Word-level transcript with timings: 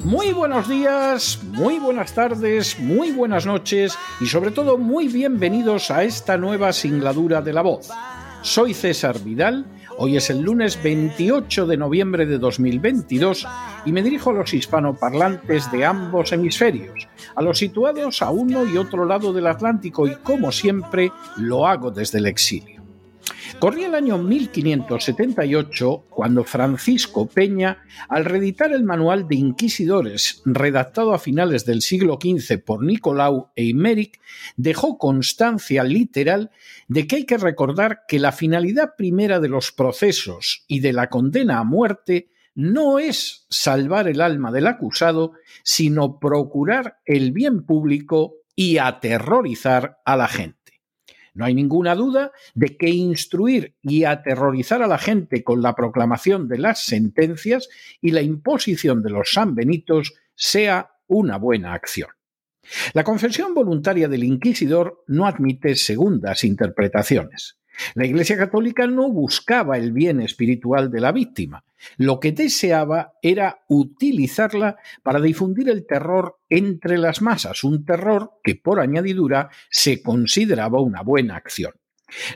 Muy 0.00 0.32
buenos 0.32 0.68
días, 0.68 1.38
muy 1.44 1.78
buenas 1.78 2.12
tardes, 2.12 2.80
muy 2.80 3.12
buenas 3.12 3.46
noches 3.46 3.96
y 4.20 4.26
sobre 4.26 4.50
todo 4.50 4.76
muy 4.76 5.06
bienvenidos 5.06 5.92
a 5.92 6.02
esta 6.02 6.36
nueva 6.36 6.72
singladura 6.72 7.42
de 7.42 7.52
la 7.52 7.62
voz. 7.62 7.90
Soy 8.42 8.74
César 8.74 9.20
Vidal, 9.20 9.66
hoy 9.98 10.16
es 10.16 10.30
el 10.30 10.40
lunes 10.40 10.82
28 10.82 11.66
de 11.66 11.76
noviembre 11.76 12.26
de 12.26 12.38
2022 12.38 13.46
y 13.84 13.92
me 13.92 14.02
dirijo 14.02 14.30
a 14.30 14.34
los 14.34 14.52
hispanoparlantes 14.52 15.70
de 15.70 15.84
ambos 15.84 16.32
hemisferios, 16.32 17.06
a 17.36 17.42
los 17.42 17.56
situados 17.56 18.20
a 18.20 18.30
uno 18.30 18.66
y 18.66 18.78
otro 18.78 19.04
lado 19.04 19.32
del 19.32 19.46
Atlántico 19.46 20.08
y 20.08 20.16
como 20.16 20.50
siempre 20.50 21.12
lo 21.36 21.68
hago 21.68 21.92
desde 21.92 22.18
el 22.18 22.26
exilio. 22.26 22.77
Corría 23.58 23.86
el 23.86 23.94
año 23.94 24.18
1578 24.18 26.06
cuando 26.10 26.44
Francisco 26.44 27.26
Peña, 27.26 27.82
al 28.08 28.24
reeditar 28.24 28.72
el 28.72 28.84
Manual 28.84 29.26
de 29.26 29.36
Inquisidores, 29.36 30.42
redactado 30.44 31.12
a 31.14 31.18
finales 31.18 31.64
del 31.64 31.82
siglo 31.82 32.18
XV 32.22 32.62
por 32.64 32.84
Nicolau 32.84 33.50
e 33.56 33.64
Imeric, 33.64 34.20
dejó 34.56 34.98
constancia 34.98 35.84
literal 35.84 36.50
de 36.88 37.06
que 37.06 37.16
hay 37.16 37.24
que 37.24 37.38
recordar 37.38 38.00
que 38.06 38.18
la 38.18 38.32
finalidad 38.32 38.94
primera 38.96 39.40
de 39.40 39.48
los 39.48 39.72
procesos 39.72 40.64
y 40.68 40.80
de 40.80 40.92
la 40.92 41.08
condena 41.08 41.58
a 41.58 41.64
muerte 41.64 42.30
no 42.54 42.98
es 42.98 43.46
salvar 43.50 44.08
el 44.08 44.20
alma 44.20 44.50
del 44.50 44.66
acusado, 44.66 45.32
sino 45.62 46.18
procurar 46.18 46.98
el 47.04 47.32
bien 47.32 47.64
público 47.64 48.34
y 48.56 48.78
aterrorizar 48.78 50.00
a 50.04 50.16
la 50.16 50.26
gente. 50.26 50.57
No 51.38 51.44
hay 51.44 51.54
ninguna 51.54 51.94
duda 51.94 52.32
de 52.56 52.76
que 52.76 52.88
instruir 52.88 53.76
y 53.80 54.02
aterrorizar 54.02 54.82
a 54.82 54.88
la 54.88 54.98
gente 54.98 55.44
con 55.44 55.62
la 55.62 55.76
proclamación 55.76 56.48
de 56.48 56.58
las 56.58 56.84
sentencias 56.84 57.68
y 58.00 58.10
la 58.10 58.22
imposición 58.22 59.04
de 59.04 59.10
los 59.10 59.30
sanbenitos 59.30 60.14
sea 60.34 60.90
una 61.06 61.38
buena 61.38 61.74
acción. 61.74 62.08
La 62.92 63.04
confesión 63.04 63.54
voluntaria 63.54 64.08
del 64.08 64.24
inquisidor 64.24 65.04
no 65.06 65.28
admite 65.28 65.76
segundas 65.76 66.42
interpretaciones. 66.42 67.60
La 67.94 68.04
Iglesia 68.04 68.36
Católica 68.36 68.88
no 68.88 69.08
buscaba 69.08 69.78
el 69.78 69.92
bien 69.92 70.20
espiritual 70.20 70.90
de 70.90 71.00
la 71.00 71.12
víctima. 71.12 71.64
Lo 71.96 72.20
que 72.20 72.32
deseaba 72.32 73.14
era 73.22 73.64
utilizarla 73.68 74.76
para 75.02 75.20
difundir 75.20 75.68
el 75.68 75.86
terror 75.86 76.38
entre 76.48 76.98
las 76.98 77.22
masas, 77.22 77.64
un 77.64 77.84
terror 77.84 78.32
que 78.42 78.54
por 78.56 78.80
añadidura 78.80 79.50
se 79.70 80.02
consideraba 80.02 80.80
una 80.80 81.02
buena 81.02 81.36
acción. 81.36 81.72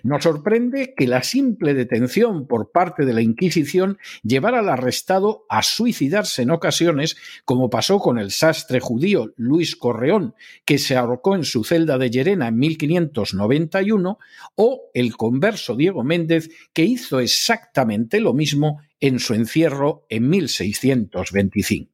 Nos 0.02 0.24
sorprende 0.24 0.94
que 0.96 1.06
la 1.06 1.22
simple 1.22 1.74
detención 1.74 2.46
por 2.46 2.70
parte 2.70 3.04
de 3.04 3.12
la 3.12 3.22
Inquisición 3.22 3.98
llevara 4.22 4.60
al 4.60 4.68
arrestado 4.68 5.46
a 5.48 5.62
suicidarse 5.62 6.42
en 6.42 6.50
ocasiones, 6.50 7.16
como 7.44 7.70
pasó 7.70 7.98
con 7.98 8.18
el 8.18 8.30
sastre 8.30 8.80
judío 8.80 9.32
Luis 9.36 9.76
Correón, 9.76 10.34
que 10.64 10.78
se 10.78 10.96
ahorcó 10.96 11.34
en 11.34 11.44
su 11.44 11.64
celda 11.64 11.98
de 11.98 12.10
Llerena 12.10 12.48
en 12.48 12.58
1591, 12.58 14.18
o 14.56 14.90
el 14.94 15.16
converso 15.16 15.76
Diego 15.76 16.04
Méndez, 16.04 16.50
que 16.72 16.84
hizo 16.84 17.20
exactamente 17.20 18.20
lo 18.20 18.34
mismo 18.34 18.80
en 19.00 19.18
su 19.18 19.34
encierro 19.34 20.06
en 20.08 20.28
1625. 20.28 21.91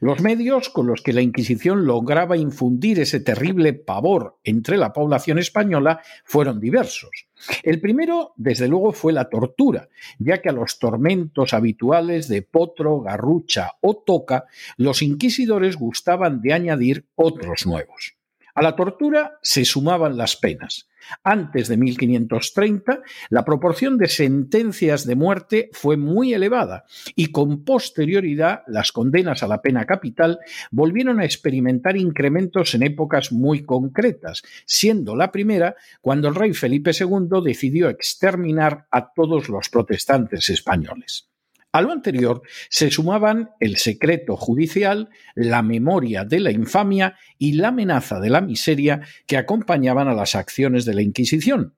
Los 0.00 0.20
medios 0.20 0.68
con 0.68 0.86
los 0.86 1.02
que 1.02 1.12
la 1.12 1.22
Inquisición 1.22 1.86
lograba 1.86 2.36
infundir 2.36 3.00
ese 3.00 3.20
terrible 3.20 3.72
pavor 3.72 4.38
entre 4.44 4.76
la 4.76 4.92
población 4.92 5.38
española 5.38 6.00
fueron 6.24 6.60
diversos. 6.60 7.28
El 7.62 7.80
primero, 7.80 8.32
desde 8.36 8.68
luego, 8.68 8.92
fue 8.92 9.12
la 9.12 9.28
tortura, 9.28 9.88
ya 10.18 10.40
que 10.40 10.48
a 10.48 10.52
los 10.52 10.78
tormentos 10.78 11.52
habituales 11.52 12.28
de 12.28 12.42
potro, 12.42 13.00
garrucha 13.00 13.72
o 13.80 13.96
toca, 13.96 14.44
los 14.76 15.02
inquisidores 15.02 15.76
gustaban 15.76 16.40
de 16.40 16.52
añadir 16.52 17.06
otros 17.14 17.66
nuevos. 17.66 18.15
A 18.56 18.62
la 18.62 18.74
tortura 18.74 19.38
se 19.42 19.66
sumaban 19.66 20.16
las 20.16 20.34
penas. 20.34 20.88
Antes 21.22 21.68
de 21.68 21.76
1530, 21.76 23.02
la 23.28 23.44
proporción 23.44 23.98
de 23.98 24.08
sentencias 24.08 25.06
de 25.06 25.14
muerte 25.14 25.68
fue 25.72 25.98
muy 25.98 26.32
elevada 26.32 26.84
y 27.14 27.26
con 27.32 27.64
posterioridad 27.64 28.62
las 28.66 28.92
condenas 28.92 29.42
a 29.42 29.46
la 29.46 29.60
pena 29.60 29.84
capital 29.84 30.38
volvieron 30.70 31.20
a 31.20 31.26
experimentar 31.26 31.98
incrementos 31.98 32.74
en 32.74 32.82
épocas 32.82 33.30
muy 33.30 33.62
concretas, 33.62 34.42
siendo 34.64 35.16
la 35.16 35.30
primera 35.30 35.76
cuando 36.00 36.28
el 36.28 36.34
rey 36.34 36.54
Felipe 36.54 36.92
II 36.98 37.42
decidió 37.44 37.90
exterminar 37.90 38.86
a 38.90 39.12
todos 39.12 39.50
los 39.50 39.68
protestantes 39.68 40.48
españoles. 40.48 41.28
A 41.76 41.82
lo 41.82 41.92
anterior 41.92 42.40
se 42.70 42.90
sumaban 42.90 43.50
el 43.60 43.76
secreto 43.76 44.34
judicial, 44.34 45.10
la 45.34 45.60
memoria 45.60 46.24
de 46.24 46.40
la 46.40 46.50
infamia 46.50 47.18
y 47.36 47.52
la 47.52 47.68
amenaza 47.68 48.18
de 48.18 48.30
la 48.30 48.40
miseria 48.40 49.02
que 49.26 49.36
acompañaban 49.36 50.08
a 50.08 50.14
las 50.14 50.36
acciones 50.36 50.86
de 50.86 50.94
la 50.94 51.02
Inquisición 51.02 51.76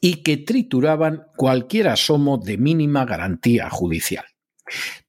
y 0.00 0.24
que 0.24 0.38
trituraban 0.38 1.26
cualquier 1.36 1.86
asomo 1.86 2.36
de 2.36 2.58
mínima 2.58 3.04
garantía 3.04 3.70
judicial. 3.70 4.24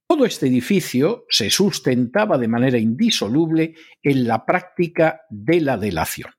Todo 0.06 0.26
este 0.26 0.46
edificio 0.46 1.26
se 1.28 1.50
sustentaba 1.50 2.38
de 2.38 2.50
manera 2.50 2.78
indisoluble 2.78 3.74
en 4.04 4.28
la 4.28 4.46
práctica 4.46 5.22
de 5.32 5.60
la 5.60 5.76
delación. 5.76 6.37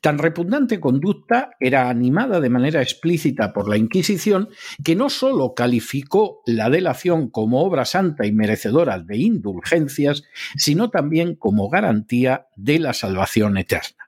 Tan 0.00 0.18
repugnante 0.18 0.80
conducta 0.80 1.50
era 1.60 1.88
animada 1.88 2.40
de 2.40 2.50
manera 2.50 2.82
explícita 2.82 3.52
por 3.52 3.68
la 3.68 3.76
Inquisición 3.76 4.48
que 4.84 4.96
no 4.96 5.10
sólo 5.10 5.54
calificó 5.54 6.42
la 6.46 6.70
delación 6.70 7.28
como 7.30 7.62
obra 7.62 7.84
santa 7.84 8.26
y 8.26 8.32
merecedora 8.32 8.98
de 8.98 9.18
indulgencias, 9.18 10.24
sino 10.56 10.90
también 10.90 11.34
como 11.36 11.68
garantía 11.68 12.46
de 12.56 12.78
la 12.78 12.92
salvación 12.92 13.56
eterna. 13.58 14.01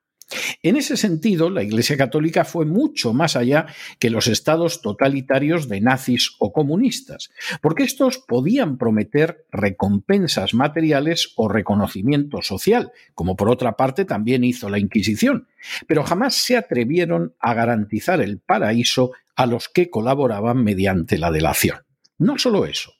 En 0.64 0.76
ese 0.76 0.96
sentido, 0.96 1.50
la 1.50 1.62
Iglesia 1.62 1.98
Católica 1.98 2.42
fue 2.42 2.64
mucho 2.64 3.12
más 3.12 3.36
allá 3.36 3.66
que 3.98 4.08
los 4.08 4.28
estados 4.28 4.80
totalitarios 4.80 5.68
de 5.68 5.82
nazis 5.82 6.36
o 6.38 6.54
comunistas, 6.54 7.28
porque 7.60 7.82
estos 7.82 8.16
podían 8.16 8.78
prometer 8.78 9.44
recompensas 9.52 10.54
materiales 10.54 11.34
o 11.36 11.48
reconocimiento 11.48 12.40
social, 12.40 12.92
como 13.14 13.36
por 13.36 13.50
otra 13.50 13.76
parte 13.76 14.06
también 14.06 14.42
hizo 14.42 14.70
la 14.70 14.78
Inquisición, 14.78 15.48
pero 15.86 16.02
jamás 16.02 16.34
se 16.34 16.56
atrevieron 16.56 17.34
a 17.40 17.52
garantizar 17.52 18.22
el 18.22 18.38
paraíso 18.38 19.12
a 19.36 19.44
los 19.44 19.68
que 19.68 19.90
colaboraban 19.90 20.64
mediante 20.64 21.18
la 21.18 21.30
delación. 21.30 21.80
No 22.16 22.38
solo 22.38 22.64
eso, 22.64 22.94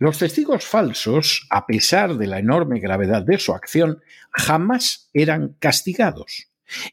los 0.00 0.18
testigos 0.18 0.64
falsos, 0.64 1.46
a 1.48 1.64
pesar 1.64 2.16
de 2.16 2.26
la 2.26 2.40
enorme 2.40 2.80
gravedad 2.80 3.22
de 3.22 3.38
su 3.38 3.52
acción, 3.52 4.02
jamás 4.32 5.10
eran 5.12 5.54
castigados. 5.60 6.48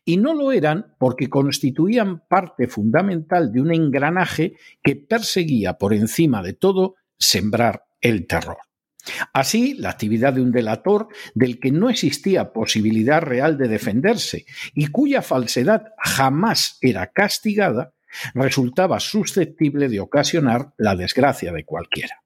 Y 0.05 0.17
no 0.17 0.33
lo 0.33 0.51
eran 0.51 0.95
porque 0.99 1.29
constituían 1.29 2.23
parte 2.27 2.67
fundamental 2.67 3.51
de 3.51 3.61
un 3.61 3.73
engranaje 3.73 4.53
que 4.83 4.95
perseguía 4.95 5.77
por 5.77 5.93
encima 5.93 6.41
de 6.41 6.53
todo 6.53 6.95
sembrar 7.17 7.85
el 8.01 8.27
terror. 8.27 8.57
Así, 9.33 9.73
la 9.73 9.89
actividad 9.89 10.33
de 10.33 10.41
un 10.41 10.51
delator 10.51 11.07
del 11.33 11.59
que 11.59 11.71
no 11.71 11.89
existía 11.89 12.53
posibilidad 12.53 13.21
real 13.21 13.57
de 13.57 13.67
defenderse 13.67 14.45
y 14.73 14.87
cuya 14.87 15.21
falsedad 15.21 15.85
jamás 15.97 16.77
era 16.81 17.07
castigada, 17.07 17.93
resultaba 18.33 18.99
susceptible 18.99 19.89
de 19.89 19.99
ocasionar 19.99 20.73
la 20.77 20.95
desgracia 20.95 21.51
de 21.51 21.63
cualquiera. 21.63 22.21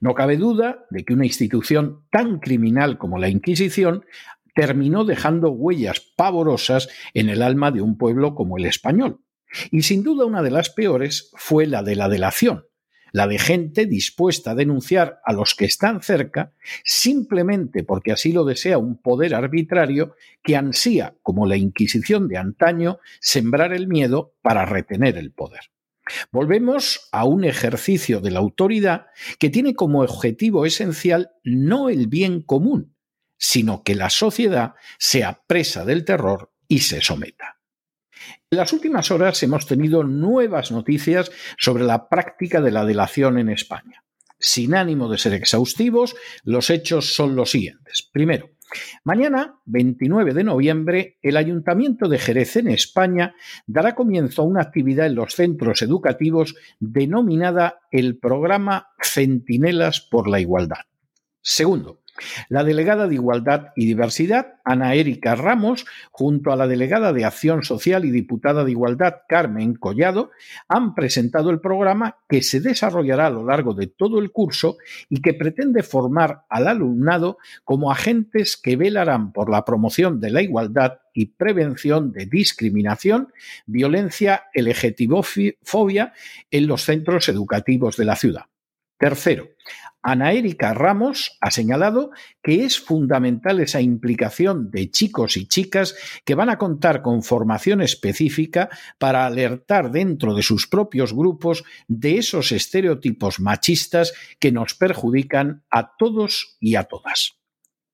No 0.01 0.15
cabe 0.15 0.37
duda 0.37 0.87
de 0.91 1.05
que 1.05 1.15
una 1.15 1.27
institución 1.27 2.05
tan 2.13 2.39
criminal 2.39 2.97
como 2.97 3.19
la 3.19 3.29
Inquisición 3.29 4.05
terminó 4.55 5.05
dejando 5.05 5.51
huellas 5.51 6.01
pavorosas 6.01 6.89
en 7.13 7.29
el 7.29 7.43
alma 7.43 7.71
de 7.71 7.83
un 7.83 7.99
pueblo 7.99 8.35
como 8.35 8.57
el 8.57 8.67
español. 8.67 9.21
Y 9.71 9.83
sin 9.83 10.03
duda 10.03 10.25
una 10.25 10.43
de 10.43 10.51
las 10.51 10.71
peores 10.71 11.31
fue 11.37 11.67
la 11.67 11.83
de 11.83 11.97
la 11.97 12.09
delación, 12.09 12.67
la 13.13 13.29
de 13.29 13.39
gente 13.39 13.87
dispuesta 13.87 14.53
a 14.53 14.55
denunciar 14.55 15.21
a 15.25 15.33
los 15.33 15.55
que 15.55 15.65
están 15.65 16.03
cerca 16.03 16.53
simplemente 16.83 17.85
porque 17.85 18.11
así 18.11 18.33
lo 18.33 18.45
desea 18.45 18.79
un 18.79 19.01
poder 19.01 19.35
arbitrario 19.35 20.17
que 20.43 20.57
ansía, 20.57 21.15
como 21.23 21.47
la 21.47 21.57
Inquisición 21.57 22.27
de 22.27 22.39
antaño, 22.39 22.99
sembrar 23.21 23.73
el 23.73 23.87
miedo 23.87 24.35
para 24.43 24.67
retener 24.67 25.17
el 25.17 25.31
poder. 25.31 25.61
Volvemos 26.33 27.09
a 27.13 27.25
un 27.25 27.45
ejercicio 27.45 28.21
de 28.21 28.31
la 28.31 28.41
autoridad 28.41 29.07
que 29.39 29.49
tiene 29.49 29.75
como 29.75 30.03
objetivo 30.03 30.67
esencial 30.67 31.31
no 31.45 31.89
el 31.89 32.09
bien 32.09 32.43
común, 32.43 32.94
sino 33.45 33.83
que 33.83 33.95
la 33.95 34.09
sociedad 34.09 34.73
sea 34.99 35.43
presa 35.47 35.85
del 35.85 36.07
terror 36.07 36.51
y 36.67 36.79
se 36.79 37.03
someta. 37.03 37.59
En 38.51 38.57
las 38.57 38.73
últimas 38.73 39.11
horas 39.11 39.43
hemos 39.43 39.67
tenido 39.67 40.03
nuevas 40.03 40.73
noticias 40.73 41.31
sobre 41.59 41.85
la 41.85 42.09
práctica 42.09 42.63
de 42.63 42.71
la 42.71 42.87
delación 42.87 43.39
en 43.39 43.51
España. 43.51 44.03
Sin 44.39 44.75
ánimo 44.75 45.11
de 45.11 45.19
ser 45.19 45.35
exhaustivos, 45.35 46.17
los 46.43 46.71
hechos 46.71 47.15
son 47.15 47.37
los 47.37 47.51
siguientes. 47.51 48.09
Primero, 48.11 48.49
Mañana, 49.05 49.61
29 49.67 50.33
de 50.33 50.43
noviembre, 50.43 51.19
el 51.23 51.37
Ayuntamiento 51.37 52.09
de 52.09 52.19
Jerez 52.19 52.57
en 52.57 52.69
España 52.69 53.37
dará 53.67 53.95
comienzo 53.95 54.43
a 54.43 54.47
una 54.47 54.63
actividad 54.63 55.07
en 55.07 55.15
los 55.15 55.35
centros 55.35 55.83
educativos 55.83 56.57
denominada 56.81 57.83
el 57.93 58.19
programa 58.19 58.89
Centinelas 59.01 60.01
por 60.01 60.29
la 60.29 60.41
Igualdad. 60.41 60.87
Segundo, 61.41 62.01
la 62.49 62.65
delegada 62.65 63.07
de 63.09 63.15
Igualdad 63.15 63.69
y 63.77 63.87
Diversidad, 63.87 64.55
Ana 64.65 64.95
Erika 64.95 65.35
Ramos, 65.35 65.85
junto 66.11 66.53
a 66.53 66.57
la 66.57 66.67
delegada 66.67 67.13
de 67.13 67.25
Acción 67.25 67.63
Social 67.63 68.05
y 68.05 68.11
diputada 68.11 68.65
de 68.65 68.71
Igualdad, 68.71 69.23
Carmen 69.29 69.75
Collado, 69.75 70.31
han 70.69 70.95
presentado 70.95 71.51
el 71.51 71.61
programa 71.61 72.19
que 72.29 72.43
se 72.43 72.61
desarrollará 72.61 73.27
a 73.27 73.31
lo 73.31 73.45
largo 73.45 73.75
de 73.75 73.87
todo 73.87 74.19
el 74.19 74.31
curso 74.31 74.77
y 75.09 75.21
que 75.21 75.35
pretende 75.35 75.83
formar 75.83 76.45
al 76.49 76.69
alumnado 76.69 77.39
como 77.65 77.91
agentes 77.91 78.57
que 78.57 78.77
velarán 78.77 79.33
por 79.33 79.51
la 79.51 79.65
promoción 79.65 80.21
de 80.21 80.31
la 80.31 80.43
igualdad 80.43 80.99
y 81.13 81.27
prevención 81.27 82.13
de 82.13 82.27
discriminación, 82.27 83.33
violencia, 83.67 84.45
LGTBofobia 84.55 86.13
en 86.51 86.67
los 86.67 86.83
centros 86.83 87.29
educativos 87.29 87.97
de 87.97 88.05
la 88.05 88.17
ciudad. 88.17 88.47
Tercero, 88.99 89.49
Ana 90.07 90.33
Erika 90.33 90.75
Ramos 90.75 91.39
ha 91.41 91.51
señalado 91.51 92.11
que 92.43 92.65
es 92.65 92.79
fundamental 92.79 93.59
esa 93.61 93.81
implicación 93.81 94.71
de 94.71 94.91
chicos 94.91 95.39
y 95.39 95.47
chicas 95.49 95.97
que 96.27 96.35
van 96.35 96.51
a 96.51 96.59
contar 96.59 97.01
con 97.01 97.23
formación 97.23 97.81
específica 97.81 98.69
para 98.99 99.25
alertar 99.25 99.91
dentro 99.91 100.35
de 100.35 100.43
sus 100.43 100.67
propios 100.67 101.15
grupos 101.15 101.65
de 101.89 102.19
esos 102.19 102.53
estereotipos 102.53 103.41
machistas 103.41 104.13
que 104.39 104.53
nos 104.53 104.75
perjudican 104.75 105.65
a 105.71 105.97
todos 105.97 106.59
y 106.61 106.75
a 106.77 106.85
todas. 106.85 107.39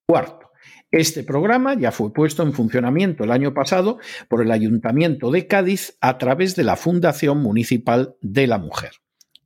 Cuarto, 0.04 0.50
este 0.90 1.22
programa 1.22 1.74
ya 1.74 1.92
fue 1.92 2.12
puesto 2.12 2.42
en 2.42 2.52
funcionamiento 2.52 3.22
el 3.22 3.30
año 3.30 3.54
pasado 3.54 4.00
por 4.28 4.42
el 4.42 4.50
Ayuntamiento 4.50 5.30
de 5.30 5.46
Cádiz 5.46 5.96
a 6.00 6.18
través 6.18 6.56
de 6.56 6.64
la 6.64 6.74
Fundación 6.74 7.40
Municipal 7.40 8.16
de 8.20 8.48
la 8.48 8.58
Mujer. 8.58 8.94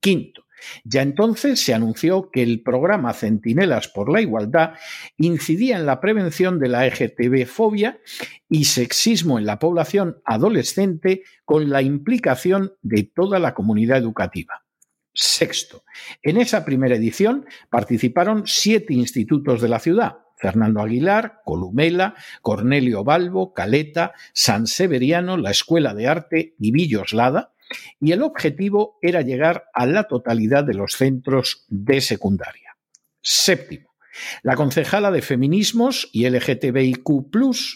Quinto, 0.01 0.44
ya 0.85 1.03
entonces 1.03 1.61
se 1.61 1.75
anunció 1.75 2.31
que 2.31 2.43
el 2.43 2.63
programa 2.63 3.13
Centinelas 3.13 3.89
por 3.89 4.11
la 4.11 4.21
Igualdad 4.21 4.75
incidía 5.17 5.77
en 5.77 5.87
la 5.87 6.01
prevención 6.01 6.59
de 6.59 6.69
la 6.69 6.87
LGTB-fobia 6.87 8.01
y 8.49 8.65
sexismo 8.65 9.39
en 9.39 9.47
la 9.47 9.59
población 9.59 10.19
adolescente 10.25 11.23
con 11.45 11.71
la 11.71 11.83
implicación 11.83 12.75
de 12.83 13.05
toda 13.05 13.39
la 13.39 13.55
comunidad 13.55 13.99
educativa. 13.99 14.65
Sexto, 15.13 15.85
en 16.23 16.39
esa 16.39 16.65
primera 16.65 16.97
edición 16.97 17.47
participaron 17.71 18.45
siete 18.47 18.95
institutos 18.95 19.61
de 19.63 19.69
la 19.69 19.79
ciudad, 19.79 20.19
Fernando 20.37 20.81
Aguilar, 20.81 21.41
Columela, 21.45 22.17
Cornelio 22.43 23.05
Balbo, 23.05 23.55
Caleta, 23.55 24.13
San 24.33 24.67
Severiano, 24.67 25.37
la 25.37 25.53
Escuela 25.53 25.95
de 25.95 26.09
Arte 26.09 26.55
y 26.59 26.73
Villoslada, 26.73 27.54
y 28.01 28.13
el 28.13 28.23
objetivo 28.23 28.99
era 29.03 29.23
llegar 29.23 29.65
a 29.73 29.87
la 29.87 30.05
totalidad 30.05 30.65
de 30.65 30.75
los 30.75 30.93
centros 30.93 31.65
de 31.69 32.01
secundaria. 32.01 32.77
Séptimo. 33.21 33.95
La 34.43 34.55
concejala 34.55 35.11
de 35.11 35.23
Feminismos 35.23 36.09
y 36.13 36.29
LGTBIQ, 36.29 37.09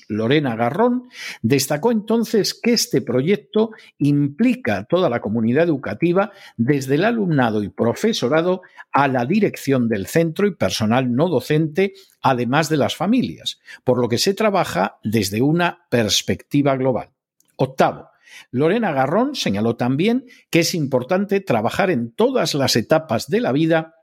Lorena 0.09 0.57
Garrón, 0.57 1.09
destacó 1.43 1.91
entonces 1.91 2.55
que 2.55 2.73
este 2.73 3.03
proyecto 3.03 3.71
implica 3.99 4.79
a 4.79 4.85
toda 4.85 5.11
la 5.11 5.21
comunidad 5.21 5.65
educativa, 5.65 6.33
desde 6.57 6.95
el 6.95 7.05
alumnado 7.05 7.63
y 7.63 7.69
profesorado 7.69 8.63
a 8.93 9.09
la 9.09 9.25
dirección 9.25 9.89
del 9.89 10.07
centro 10.07 10.47
y 10.47 10.55
personal 10.55 11.13
no 11.15 11.29
docente, 11.29 11.95
además 12.23 12.69
de 12.69 12.77
las 12.77 12.95
familias, 12.95 13.59
por 13.85 13.99
lo 13.99 14.09
que 14.09 14.19
se 14.19 14.35
trabaja 14.35 14.99
desde 15.03 15.43
una 15.43 15.87
perspectiva 15.91 16.77
global. 16.77 17.11
Octavo, 17.57 18.11
Lorena 18.51 18.93
Garrón 18.93 19.35
señaló 19.35 19.77
también 19.77 20.25
que 20.51 20.61
es 20.61 20.75
importante 20.75 21.41
trabajar 21.41 21.91
en 21.91 22.13
todas 22.13 22.55
las 22.55 22.77
etapas 22.77 23.29
de 23.29 23.41
la 23.41 23.53
vida 23.53 23.95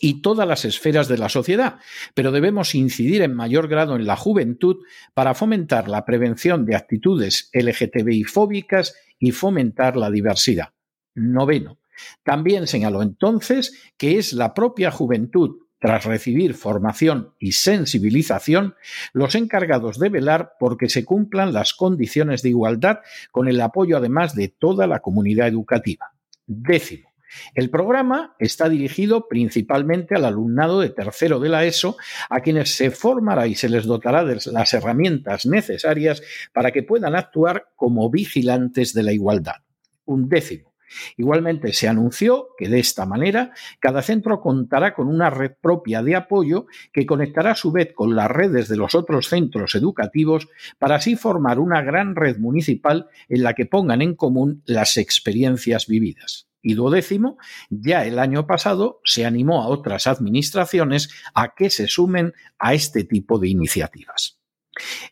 y 0.00 0.20
todas 0.20 0.46
las 0.46 0.64
esferas 0.64 1.08
de 1.08 1.18
la 1.18 1.28
sociedad, 1.28 1.78
pero 2.14 2.32
debemos 2.32 2.74
incidir 2.74 3.22
en 3.22 3.34
mayor 3.34 3.68
grado 3.68 3.96
en 3.96 4.06
la 4.06 4.16
juventud 4.16 4.76
para 5.14 5.34
fomentar 5.34 5.88
la 5.88 6.04
prevención 6.04 6.64
de 6.66 6.76
actitudes 6.76 7.50
LGTBI 7.52 8.24
fóbicas 8.24 8.94
y 9.18 9.32
fomentar 9.32 9.96
la 9.96 10.10
diversidad. 10.10 10.70
Noveno. 11.14 11.78
También 12.22 12.66
señaló 12.66 13.02
entonces 13.02 13.80
que 13.96 14.18
es 14.18 14.34
la 14.34 14.52
propia 14.52 14.90
juventud 14.90 15.65
tras 15.78 16.04
recibir 16.04 16.54
formación 16.54 17.34
y 17.38 17.52
sensibilización, 17.52 18.74
los 19.12 19.34
encargados 19.34 19.98
de 19.98 20.08
velar 20.08 20.52
porque 20.58 20.88
se 20.88 21.04
cumplan 21.04 21.52
las 21.52 21.74
condiciones 21.74 22.42
de 22.42 22.50
igualdad 22.50 23.00
con 23.30 23.48
el 23.48 23.60
apoyo 23.60 23.96
además 23.96 24.34
de 24.34 24.48
toda 24.48 24.86
la 24.86 25.00
comunidad 25.00 25.48
educativa. 25.48 26.12
Décimo. 26.46 27.10
El 27.54 27.70
programa 27.70 28.34
está 28.38 28.68
dirigido 28.68 29.28
principalmente 29.28 30.14
al 30.14 30.24
alumnado 30.24 30.80
de 30.80 30.90
tercero 30.90 31.40
de 31.40 31.48
la 31.48 31.64
ESO, 31.64 31.96
a 32.30 32.40
quienes 32.40 32.74
se 32.74 32.90
formará 32.90 33.46
y 33.46 33.54
se 33.54 33.68
les 33.68 33.84
dotará 33.84 34.24
de 34.24 34.38
las 34.52 34.74
herramientas 34.74 35.46
necesarias 35.46 36.22
para 36.52 36.70
que 36.70 36.82
puedan 36.82 37.14
actuar 37.14 37.68
como 37.76 38.10
vigilantes 38.10 38.94
de 38.94 39.02
la 39.02 39.12
igualdad. 39.12 39.56
Un 40.04 40.28
décimo. 40.28 40.75
Igualmente 41.16 41.72
se 41.72 41.88
anunció 41.88 42.48
que 42.56 42.68
de 42.68 42.78
esta 42.78 43.06
manera 43.06 43.52
cada 43.80 44.02
centro 44.02 44.40
contará 44.40 44.94
con 44.94 45.08
una 45.08 45.30
red 45.30 45.52
propia 45.60 46.02
de 46.02 46.16
apoyo 46.16 46.66
que 46.92 47.06
conectará 47.06 47.52
a 47.52 47.56
su 47.56 47.72
vez 47.72 47.92
con 47.94 48.14
las 48.14 48.30
redes 48.30 48.68
de 48.68 48.76
los 48.76 48.94
otros 48.94 49.28
centros 49.28 49.74
educativos 49.74 50.48
para 50.78 50.96
así 50.96 51.16
formar 51.16 51.58
una 51.58 51.82
gran 51.82 52.16
red 52.16 52.38
municipal 52.38 53.08
en 53.28 53.42
la 53.42 53.54
que 53.54 53.66
pongan 53.66 54.02
en 54.02 54.14
común 54.14 54.62
las 54.66 54.96
experiencias 54.96 55.86
vividas. 55.86 56.48
Y 56.62 56.74
duodécimo, 56.74 57.38
ya 57.70 58.04
el 58.04 58.18
año 58.18 58.46
pasado 58.46 59.00
se 59.04 59.24
animó 59.24 59.62
a 59.62 59.68
otras 59.68 60.08
administraciones 60.08 61.08
a 61.32 61.54
que 61.54 61.70
se 61.70 61.86
sumen 61.86 62.32
a 62.58 62.74
este 62.74 63.04
tipo 63.04 63.38
de 63.38 63.48
iniciativas. 63.48 64.35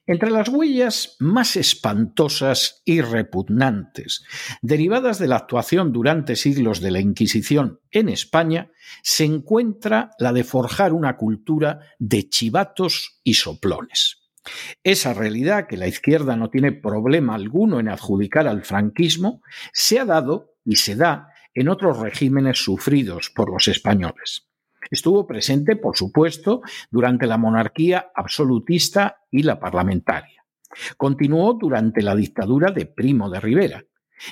Entre 0.07 0.31
las 0.31 0.49
huellas 0.49 1.17
más 1.19 1.57
espantosas 1.57 2.83
y 2.85 3.01
repugnantes 3.01 4.25
derivadas 4.63 5.19
de 5.19 5.29
la 5.29 5.37
actuación 5.37 5.93
durante 5.93 6.37
siglos 6.37 6.81
de 6.81 6.91
la 6.91 7.01
Inquisición 7.01 7.81
en 7.91 8.09
España 8.09 8.71
se 9.03 9.25
encuentra 9.25 10.11
la 10.19 10.33
de 10.33 10.45
forjar 10.45 10.93
una 10.93 11.17
cultura 11.17 11.81
de 11.99 12.29
chivatos 12.29 13.21
y 13.25 13.35
soplones. 13.35 14.21
Esa 14.83 15.15
realidad 15.15 15.67
que 15.67 15.77
la 15.77 15.87
izquierda 15.87 16.37
no 16.37 16.51
tiene 16.51 16.73
problema 16.73 17.35
alguno 17.35 17.81
en 17.81 17.89
adjudicar 17.89 18.47
al 18.47 18.65
franquismo 18.65 19.41
se 19.73 19.99
ha 19.99 20.05
dado 20.05 20.55
y 20.65 20.77
se 20.77 20.97
da 20.97 21.29
en 21.55 21.69
otros 21.69 21.99
regímenes 21.99 22.59
sufridos 22.59 23.31
por 23.35 23.51
los 23.51 23.69
españoles. 23.69 24.49
Estuvo 24.91 25.27
presente, 25.27 25.77
por 25.77 25.97
supuesto, 25.97 26.63
durante 26.91 27.27
la 27.27 27.39
monarquía 27.39 28.11
absolutista 28.15 29.19
y 29.31 29.43
la 29.43 29.59
parlamentaria. 29.59 30.45
Continuó 30.97 31.55
durante 31.55 32.03
la 32.03 32.15
dictadura 32.15 32.71
de 32.71 32.87
Primo 32.87 33.31
de 33.31 33.41
Rivera. 33.41 33.85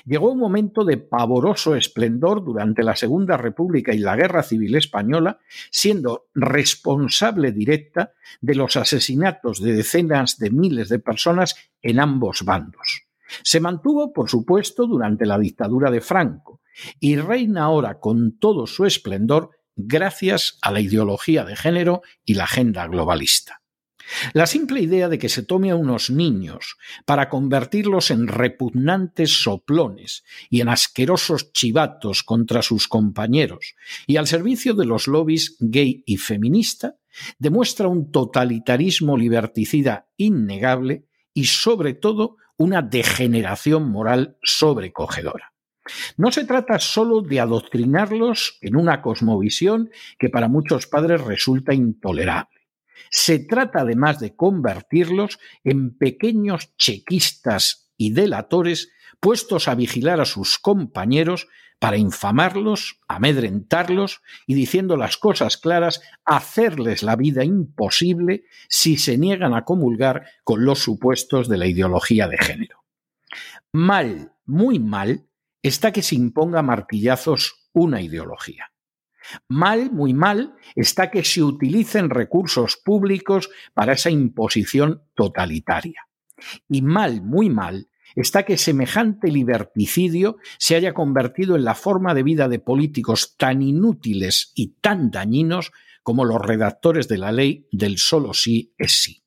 Llegó 0.04 0.30
un 0.32 0.38
momento 0.38 0.84
de 0.84 0.96
pavoroso 0.96 1.74
esplendor 1.74 2.44
durante 2.44 2.82
la 2.82 2.96
Segunda 2.96 3.36
República 3.36 3.92
y 3.92 3.98
la 3.98 4.16
Guerra 4.16 4.42
Civil 4.42 4.76
Española, 4.76 5.40
siendo 5.70 6.26
responsable 6.34 7.52
directa 7.52 8.12
de 8.40 8.54
los 8.54 8.76
asesinatos 8.76 9.60
de 9.60 9.74
decenas 9.74 10.38
de 10.38 10.50
miles 10.50 10.88
de 10.88 10.98
personas 10.98 11.56
en 11.82 12.00
ambos 12.00 12.44
bandos. 12.44 13.02
Se 13.42 13.60
mantuvo, 13.60 14.12
por 14.12 14.28
supuesto, 14.28 14.86
durante 14.86 15.26
la 15.26 15.38
dictadura 15.38 15.90
de 15.90 16.00
Franco 16.00 16.60
y 17.00 17.16
reina 17.16 17.64
ahora 17.64 17.98
con 17.98 18.38
todo 18.38 18.66
su 18.66 18.86
esplendor 18.86 19.50
gracias 19.76 20.58
a 20.62 20.70
la 20.70 20.80
ideología 20.80 21.44
de 21.44 21.56
género 21.56 22.02
y 22.24 22.34
la 22.34 22.44
agenda 22.44 22.86
globalista. 22.86 23.62
La 24.32 24.46
simple 24.46 24.80
idea 24.80 25.08
de 25.08 25.18
que 25.18 25.28
se 25.28 25.42
tome 25.42 25.70
a 25.70 25.76
unos 25.76 26.10
niños 26.10 26.76
para 27.06 27.28
convertirlos 27.28 28.10
en 28.10 28.26
repugnantes 28.26 29.42
soplones 29.42 30.24
y 30.50 30.60
en 30.60 30.68
asquerosos 30.68 31.52
chivatos 31.52 32.22
contra 32.22 32.62
sus 32.62 32.88
compañeros 32.88 33.74
y 34.06 34.16
al 34.16 34.26
servicio 34.26 34.74
de 34.74 34.86
los 34.86 35.06
lobbies 35.06 35.56
gay 35.60 36.02
y 36.06 36.16
feminista 36.16 36.96
demuestra 37.38 37.88
un 37.88 38.10
totalitarismo 38.10 39.16
liberticida 39.16 40.08
innegable 40.16 41.06
y 41.34 41.44
sobre 41.44 41.94
todo 41.94 42.36
una 42.56 42.82
degeneración 42.82 43.90
moral 43.90 44.36
sobrecogedora. 44.42 45.51
No 46.16 46.30
se 46.30 46.44
trata 46.44 46.78
solo 46.78 47.22
de 47.22 47.40
adoctrinarlos 47.40 48.58
en 48.60 48.76
una 48.76 49.02
cosmovisión 49.02 49.90
que 50.18 50.28
para 50.28 50.48
muchos 50.48 50.86
padres 50.86 51.20
resulta 51.22 51.74
intolerable. 51.74 52.60
Se 53.10 53.38
trata 53.40 53.80
además 53.80 54.20
de 54.20 54.36
convertirlos 54.36 55.38
en 55.64 55.96
pequeños 55.96 56.76
chequistas 56.76 57.90
y 57.96 58.12
delatores 58.12 58.92
puestos 59.20 59.68
a 59.68 59.74
vigilar 59.74 60.20
a 60.20 60.24
sus 60.24 60.58
compañeros 60.58 61.48
para 61.78 61.96
infamarlos, 61.96 63.00
amedrentarlos 63.08 64.22
y 64.46 64.54
diciendo 64.54 64.96
las 64.96 65.16
cosas 65.16 65.56
claras, 65.56 66.00
hacerles 66.24 67.02
la 67.02 67.16
vida 67.16 67.44
imposible 67.44 68.44
si 68.68 68.96
se 68.96 69.18
niegan 69.18 69.52
a 69.52 69.64
comulgar 69.64 70.26
con 70.44 70.64
los 70.64 70.78
supuestos 70.78 71.48
de 71.48 71.58
la 71.58 71.66
ideología 71.66 72.28
de 72.28 72.38
género. 72.38 72.84
Mal, 73.72 74.32
muy 74.46 74.78
mal, 74.78 75.26
está 75.62 75.92
que 75.92 76.02
se 76.02 76.14
imponga 76.14 76.60
a 76.60 76.62
martillazos 76.62 77.68
una 77.72 78.00
ideología. 78.00 78.72
Mal, 79.48 79.92
muy 79.92 80.14
mal, 80.14 80.56
está 80.74 81.10
que 81.10 81.24
se 81.24 81.42
utilicen 81.42 82.10
recursos 82.10 82.76
públicos 82.76 83.50
para 83.72 83.92
esa 83.92 84.10
imposición 84.10 85.02
totalitaria. 85.14 86.08
Y 86.68 86.82
mal, 86.82 87.22
muy 87.22 87.48
mal, 87.48 87.88
está 88.16 88.44
que 88.44 88.58
semejante 88.58 89.30
liberticidio 89.30 90.36
se 90.58 90.74
haya 90.74 90.92
convertido 90.92 91.56
en 91.56 91.64
la 91.64 91.74
forma 91.74 92.14
de 92.14 92.24
vida 92.24 92.48
de 92.48 92.58
políticos 92.58 93.36
tan 93.36 93.62
inútiles 93.62 94.52
y 94.54 94.74
tan 94.80 95.10
dañinos 95.10 95.72
como 96.02 96.24
los 96.24 96.40
redactores 96.40 97.06
de 97.06 97.18
la 97.18 97.30
ley 97.30 97.68
del 97.70 97.98
solo 97.98 98.34
sí 98.34 98.74
es 98.76 99.00
sí. 99.02 99.22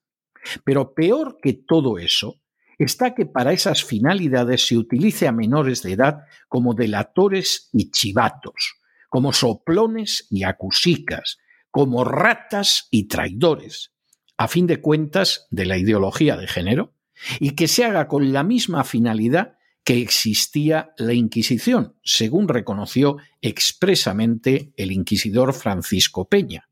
Pero 0.63 0.93
peor 0.93 1.37
que 1.41 1.53
todo 1.53 1.97
eso 1.97 2.41
está 2.77 3.13
que 3.13 3.25
para 3.25 3.53
esas 3.53 3.83
finalidades 3.83 4.67
se 4.67 4.77
utilice 4.77 5.27
a 5.27 5.31
menores 5.31 5.81
de 5.83 5.93
edad 5.93 6.25
como 6.47 6.73
delatores 6.73 7.69
y 7.71 7.91
chivatos, 7.91 8.75
como 9.09 9.33
soplones 9.33 10.27
y 10.29 10.43
acusicas, 10.43 11.37
como 11.71 12.03
ratas 12.03 12.87
y 12.91 13.07
traidores, 13.07 13.91
a 14.37 14.47
fin 14.47 14.67
de 14.67 14.81
cuentas 14.81 15.47
de 15.51 15.65
la 15.65 15.77
ideología 15.77 16.37
de 16.37 16.47
género, 16.47 16.93
y 17.39 17.51
que 17.51 17.67
se 17.67 17.85
haga 17.85 18.07
con 18.07 18.33
la 18.33 18.43
misma 18.43 18.83
finalidad 18.83 19.57
que 19.85 20.01
existía 20.01 20.93
la 20.97 21.13
Inquisición, 21.13 21.95
según 22.03 22.47
reconoció 22.47 23.17
expresamente 23.41 24.73
el 24.77 24.91
inquisidor 24.91 25.53
Francisco 25.53 26.27
Peña. 26.27 26.69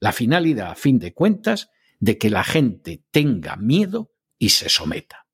La 0.00 0.12
finalidad, 0.12 0.72
a 0.72 0.74
fin 0.74 0.98
de 0.98 1.14
cuentas, 1.14 1.70
de 2.00 2.18
que 2.18 2.30
la 2.30 2.44
gente 2.44 3.04
tenga 3.10 3.56
miedo 3.56 4.12
y 4.38 4.50
se 4.50 4.68
someta. 4.68 5.27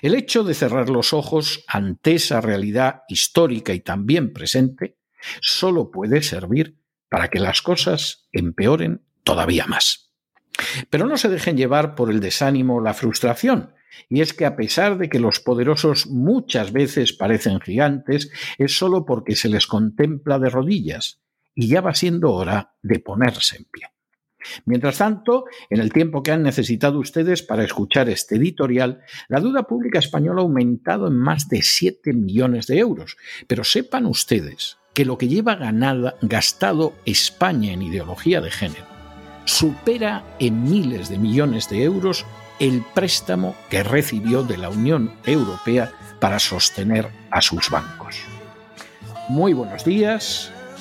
El 0.00 0.14
hecho 0.14 0.44
de 0.44 0.54
cerrar 0.54 0.88
los 0.88 1.12
ojos 1.12 1.64
ante 1.66 2.14
esa 2.14 2.40
realidad 2.40 3.02
histórica 3.08 3.72
y 3.72 3.80
también 3.80 4.32
presente 4.32 4.98
solo 5.40 5.90
puede 5.90 6.22
servir 6.22 6.78
para 7.08 7.28
que 7.28 7.40
las 7.40 7.62
cosas 7.62 8.28
empeoren 8.32 9.02
todavía 9.22 9.66
más. 9.66 10.12
Pero 10.90 11.06
no 11.06 11.16
se 11.16 11.28
dejen 11.28 11.56
llevar 11.56 11.94
por 11.94 12.10
el 12.10 12.20
desánimo 12.20 12.76
o 12.76 12.80
la 12.80 12.94
frustración, 12.94 13.74
y 14.08 14.20
es 14.20 14.32
que 14.32 14.46
a 14.46 14.56
pesar 14.56 14.98
de 14.98 15.08
que 15.08 15.20
los 15.20 15.40
poderosos 15.40 16.06
muchas 16.06 16.72
veces 16.72 17.12
parecen 17.12 17.60
gigantes, 17.60 18.30
es 18.58 18.76
solo 18.76 19.04
porque 19.04 19.36
se 19.36 19.48
les 19.48 19.66
contempla 19.66 20.38
de 20.38 20.50
rodillas, 20.50 21.20
y 21.54 21.68
ya 21.68 21.80
va 21.80 21.94
siendo 21.94 22.32
hora 22.32 22.74
de 22.82 22.98
ponerse 22.98 23.56
en 23.56 23.64
pie. 23.64 23.92
Mientras 24.64 24.98
tanto, 24.98 25.44
en 25.70 25.80
el 25.80 25.92
tiempo 25.92 26.22
que 26.22 26.32
han 26.32 26.42
necesitado 26.42 26.98
ustedes 26.98 27.42
para 27.42 27.64
escuchar 27.64 28.08
este 28.08 28.36
editorial, 28.36 29.02
la 29.28 29.40
deuda 29.40 29.64
pública 29.64 29.98
española 29.98 30.40
ha 30.40 30.44
aumentado 30.44 31.08
en 31.08 31.16
más 31.16 31.48
de 31.48 31.62
7 31.62 32.12
millones 32.12 32.66
de 32.66 32.78
euros. 32.78 33.16
Pero 33.46 33.64
sepan 33.64 34.06
ustedes 34.06 34.78
que 34.94 35.04
lo 35.04 35.18
que 35.18 35.28
lleva 35.28 35.58
gastado 36.20 36.94
España 37.04 37.72
en 37.72 37.82
ideología 37.82 38.40
de 38.40 38.50
género 38.50 38.92
supera 39.44 40.24
en 40.38 40.62
miles 40.62 41.08
de 41.08 41.18
millones 41.18 41.68
de 41.68 41.82
euros 41.82 42.24
el 42.58 42.84
préstamo 42.94 43.56
que 43.70 43.82
recibió 43.82 44.42
de 44.42 44.56
la 44.56 44.68
Unión 44.68 45.12
Europea 45.24 45.92
para 46.20 46.38
sostener 46.38 47.08
a 47.30 47.40
sus 47.42 47.70
bancos. 47.70 48.20
Muy 49.28 49.52
buenos 49.52 49.84
días, 49.84 50.51